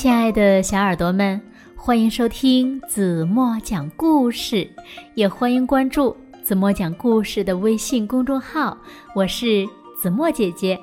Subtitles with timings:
[0.00, 1.38] 亲爱的小耳朵们，
[1.76, 4.66] 欢迎收听子墨讲故事，
[5.14, 8.74] 也欢迎关注子墨讲故事的微信公众号。
[9.14, 10.80] 我是子墨姐姐。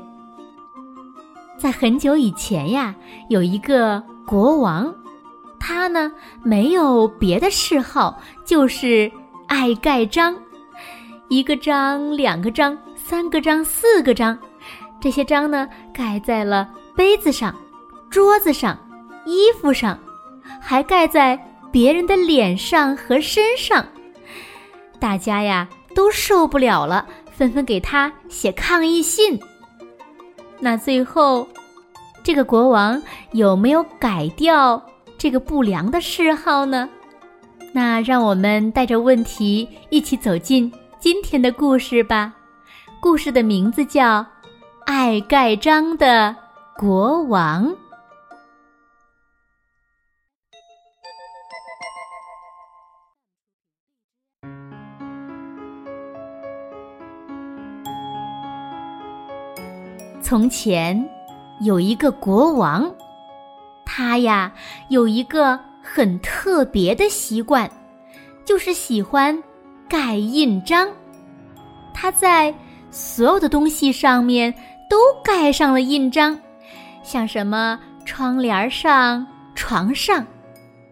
[1.57, 2.95] 在很久以前呀，
[3.27, 4.93] 有一个国王，
[5.59, 6.11] 他呢
[6.43, 9.11] 没有别的嗜好，就是
[9.47, 10.37] 爱盖章，
[11.27, 14.37] 一个章、两个章、三个章、四个章，
[15.01, 17.55] 这些章呢盖在了杯子上、
[18.11, 18.77] 桌子上。
[19.27, 19.99] 衣服上，
[20.61, 21.37] 还盖在
[21.69, 23.85] 别人的脸上和身上，
[24.99, 29.37] 大家呀都受不了了，纷纷给他写抗议信。
[30.59, 31.45] 那最后，
[32.23, 33.01] 这个国王
[33.33, 34.81] 有没有改掉
[35.17, 36.87] 这个不良的嗜好呢？
[37.73, 42.33] 那让我们带着问题一起走进今天的故事吧。
[43.01, 44.21] 故事的名字叫
[44.85, 46.33] 《爱盖章的
[46.77, 47.65] 国王》。
[60.29, 61.09] 从前，
[61.61, 62.93] 有一个国王，
[63.85, 64.51] 他呀
[64.89, 67.71] 有一个很特别的习惯，
[68.43, 69.41] 就是喜欢
[69.87, 70.89] 盖印章。
[71.93, 72.53] 他在
[72.91, 74.53] 所有的东西上面
[74.89, 76.37] 都盖上了印章，
[77.03, 79.25] 像什么窗帘上、
[79.55, 80.27] 床上、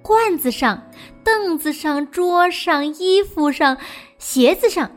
[0.02, 0.82] 罐子上、
[1.26, 3.76] 凳子上、桌上、衣服上、
[4.18, 4.90] 鞋子上，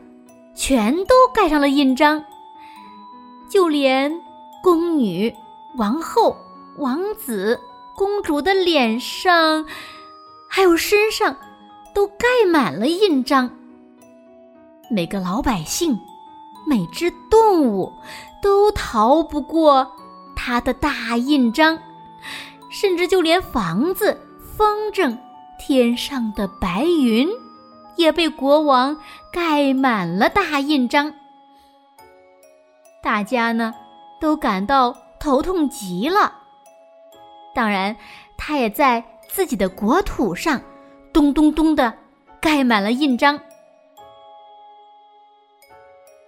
[0.55, 2.23] 全都盖上了印章，
[3.51, 4.09] 就连。
[4.61, 5.35] 宫女、
[5.77, 6.37] 王后、
[6.77, 7.59] 王子、
[7.95, 9.65] 公主的脸上，
[10.47, 11.35] 还有身上，
[11.93, 13.49] 都盖满了印章。
[14.89, 15.99] 每个老百姓、
[16.67, 17.93] 每只动物，
[18.41, 19.91] 都逃不过
[20.35, 21.79] 他的大印章，
[22.69, 24.19] 甚至就连房子、
[24.57, 25.17] 风筝、
[25.59, 27.29] 天上的白云，
[27.95, 28.97] 也被国王
[29.31, 31.13] 盖满了大印章。
[33.01, 33.73] 大家呢？
[34.19, 36.33] 都感到头痛极了。
[37.53, 37.95] 当然，
[38.37, 40.61] 他也在自己的国土上
[41.11, 41.93] 咚咚咚的
[42.39, 43.39] 盖满了印章。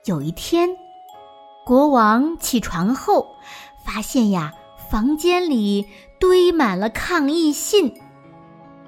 [0.05, 0.69] 有一天，
[1.65, 3.35] 国王起床后，
[3.85, 4.51] 发现呀，
[4.89, 5.87] 房间里
[6.19, 7.93] 堆满了抗议信。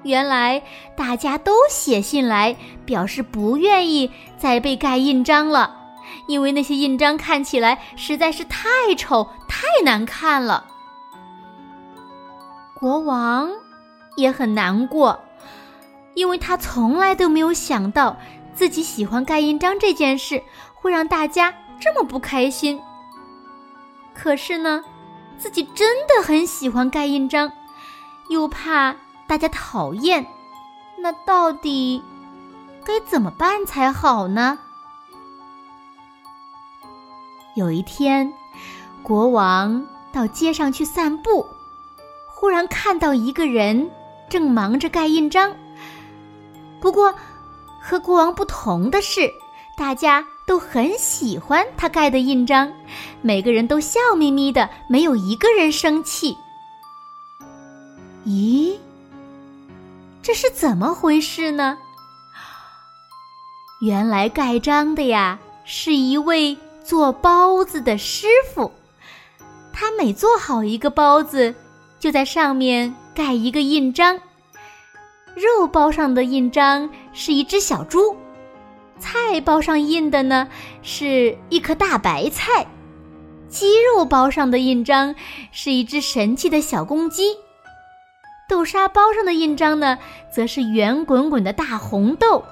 [0.02, 0.62] 原来
[0.96, 5.83] 大家都写信来表示不愿意再被盖印章了。
[6.26, 10.66] 因为那些印章看起来实在是太丑、太难看了，
[12.74, 13.50] 国王
[14.16, 15.18] 也很难过，
[16.14, 18.16] 因为他从来都没有想到
[18.54, 20.42] 自己喜欢盖印章这件事
[20.74, 22.80] 会让大家这么不开心。
[24.14, 24.84] 可是呢，
[25.38, 27.50] 自己真的很喜欢盖印章，
[28.28, 28.94] 又怕
[29.26, 30.24] 大家讨厌，
[30.98, 32.02] 那到底
[32.84, 34.58] 该怎么办才好呢？
[37.54, 38.32] 有一天，
[39.02, 41.46] 国王到街上去散步，
[42.26, 43.88] 忽然看到一个人
[44.28, 45.54] 正忙着盖印章。
[46.80, 47.14] 不过，
[47.80, 49.32] 和国王不同的是，
[49.76, 52.72] 大家都很喜欢他盖的印章，
[53.22, 56.36] 每个人都笑眯眯的，没有一个人生气。
[58.26, 58.76] 咦，
[60.22, 61.78] 这是怎么回事呢？
[63.80, 66.58] 原来盖章的呀，是一位。
[66.84, 68.70] 做包子的师傅，
[69.72, 71.54] 他每做好一个包子，
[71.98, 74.20] 就在上面盖一个印章。
[75.34, 78.14] 肉包上的印章是一只小猪，
[78.98, 80.46] 菜包上印的呢
[80.82, 82.66] 是一颗大白菜，
[83.48, 85.14] 鸡肉包上的印章
[85.52, 87.34] 是一只神气的小公鸡，
[88.46, 89.98] 豆沙包上的印章呢
[90.30, 92.44] 则是圆滚滚的大红豆。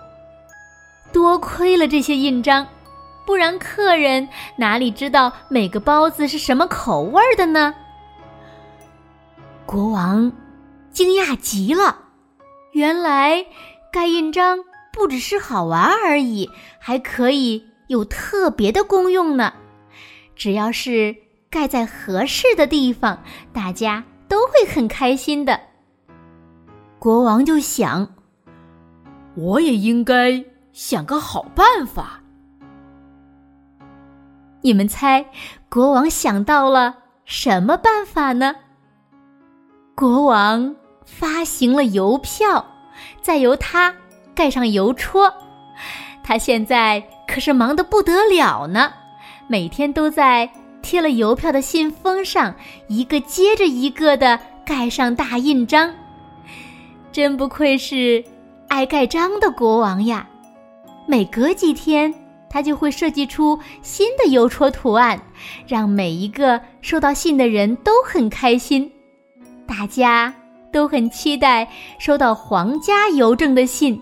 [1.12, 2.66] 多亏了这些印章。
[3.24, 7.74] 不然，客人哪里知道每个包子是什么口味的呢？
[9.64, 10.32] 国王
[10.90, 11.98] 惊讶极了，
[12.72, 13.46] 原来
[13.92, 14.58] 盖印章
[14.92, 19.52] 不只是好玩而已，还可以有特别的功用呢。
[20.34, 21.14] 只要是
[21.48, 23.22] 盖在合适的地方，
[23.52, 25.60] 大家都会很开心的。
[26.98, 28.14] 国王就想，
[29.36, 32.21] 我也应该想个好办法。
[34.62, 35.24] 你们猜，
[35.68, 36.94] 国王想到了
[37.24, 38.54] 什么办法呢？
[39.94, 40.74] 国王
[41.04, 42.64] 发行了邮票，
[43.20, 43.94] 再由他
[44.34, 45.32] 盖上邮戳。
[46.22, 48.92] 他现在可是忙得不得了呢，
[49.48, 50.48] 每天都在
[50.80, 52.54] 贴了邮票的信封上
[52.86, 55.92] 一个接着一个的盖上大印章。
[57.10, 58.24] 真不愧是
[58.68, 60.28] 爱盖章的国王呀！
[61.06, 62.14] 每隔几天，
[62.52, 65.18] 他就会设计出新的邮戳图案，
[65.66, 68.92] 让每一个收到信的人都很开心。
[69.66, 70.34] 大家
[70.70, 71.66] 都很期待
[71.98, 73.98] 收到皇家邮政的信，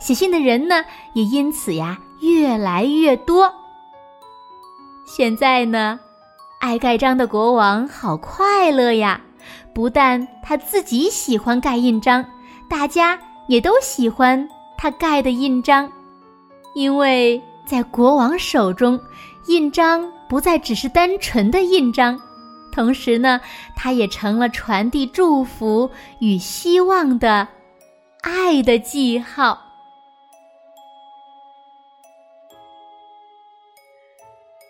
[0.00, 0.84] 写信的人呢
[1.14, 3.52] 也因此呀越来越多。
[5.04, 5.98] 现在呢，
[6.60, 9.20] 爱盖章的国王好快乐呀！
[9.74, 12.24] 不但他自己喜欢盖印章。
[12.68, 14.48] 大家也都喜欢
[14.78, 15.90] 他盖的印章，
[16.74, 19.00] 因为在国王手中，
[19.46, 22.18] 印章不再只是单纯的印章，
[22.72, 23.40] 同时呢，
[23.76, 27.46] 它也成了传递祝福与希望的
[28.22, 29.58] 爱的记号。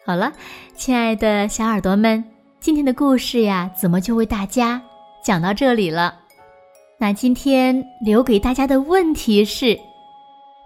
[0.05, 0.33] 好了，
[0.75, 2.25] 亲爱的小耳朵们，
[2.59, 4.83] 今天的故事呀，怎么就为大家
[5.23, 6.19] 讲到这里了？
[6.99, 9.79] 那今天留给大家的问题是：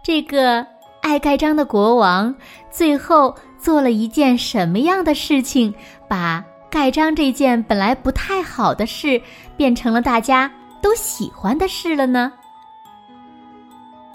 [0.03, 0.67] 这个
[1.05, 2.35] 爱盖章的国王
[2.71, 5.73] 最后做了一件什么样的事情，
[6.09, 9.21] 把盖章这件本来不太好的事
[9.55, 12.33] 变成了大家都喜欢的事了呢？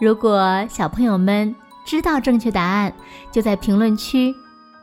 [0.02, 1.56] 如果小朋友们
[1.86, 2.92] 知道正确答案，
[3.32, 4.34] 就在评论区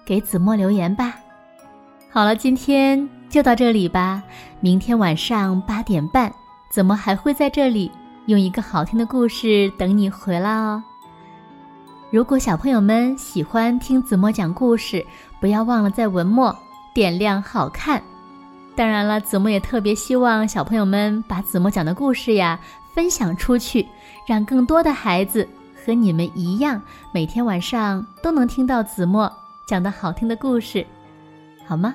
[0.04, 1.16] 给子墨留言吧。
[2.08, 4.22] 好了，今天就到这里吧，
[4.60, 6.32] 明天晚上八点半。
[6.70, 7.90] 怎么还会在这里
[8.26, 10.80] 用一个好听的故事等你回来哦？
[12.08, 15.04] 如果小朋友们喜欢听子墨讲故事，
[15.40, 16.56] 不要忘了在文末
[16.94, 18.00] 点亮“好看”。
[18.76, 22.60] 当然了，子墨也特别希望小朋友们把子墨讲的故事呀
[22.94, 23.84] 分享出去，
[24.24, 25.48] 让更多的孩子
[25.84, 26.80] 和你们一样，
[27.10, 29.30] 每天晚上都能听到子墨
[29.66, 30.86] 讲的好听的故事，
[31.66, 31.92] 好吗？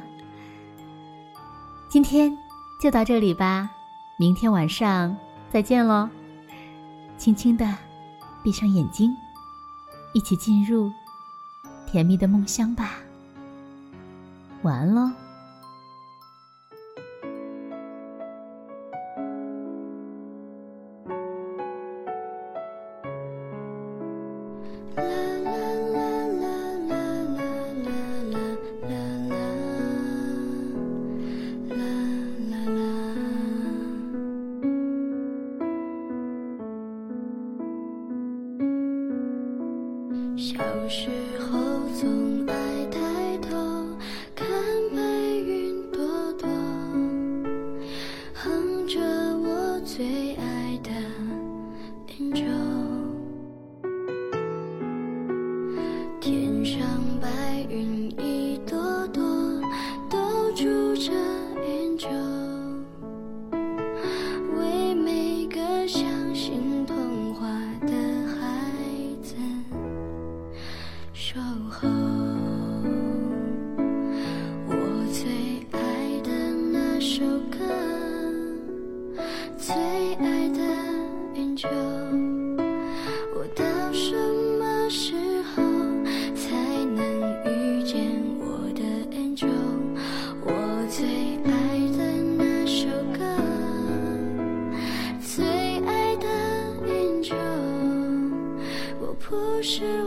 [1.88, 2.38] 今天
[2.82, 3.70] 就到这里吧。
[4.18, 5.16] 明天晚上
[5.50, 6.10] 再见喽！
[7.18, 7.66] 轻轻的
[8.44, 9.16] 闭上眼睛，
[10.14, 10.92] 一起进入
[11.88, 13.00] 甜蜜的梦乡吧。
[14.64, 15.12] 晚安喽。
[40.38, 41.60] 小时候
[42.00, 42.61] 总爱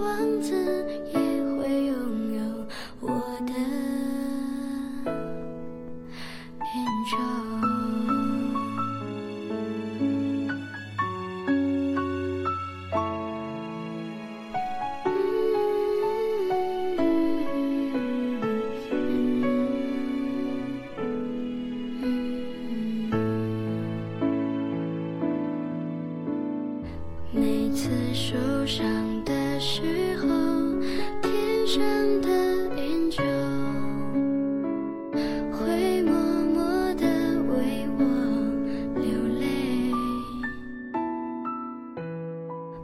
[0.04, 0.54] 王子，
[1.14, 1.33] 也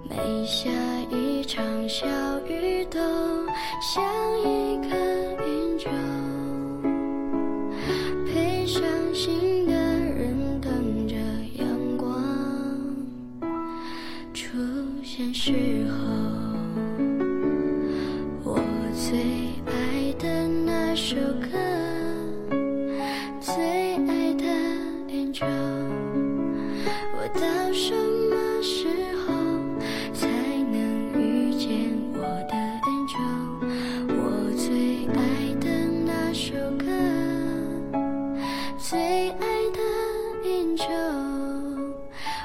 [0.09, 0.69] 每下
[1.11, 2.07] 一场小
[2.47, 2.99] 雨，都
[3.81, 4.03] 像
[4.41, 4.97] 一颗
[5.47, 5.89] 云球，
[8.27, 8.83] 陪伤
[9.15, 11.15] 心的人等着
[11.59, 12.23] 阳光。
[14.33, 14.57] 出
[15.03, 15.99] 现时候，
[18.43, 18.61] 我
[18.95, 19.19] 最
[19.67, 21.59] 爱的那首歌，
[40.81, 40.87] 就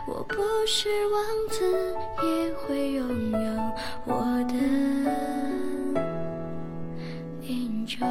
[0.07, 0.35] 我不
[0.67, 3.71] 是王子也会拥有
[4.03, 4.13] 我
[4.49, 4.53] 的
[7.47, 8.01] angel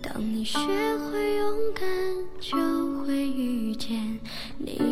[0.00, 1.88] 当你学会勇敢
[2.38, 2.56] 就
[3.02, 4.20] 会遇见
[4.58, 4.85] 你。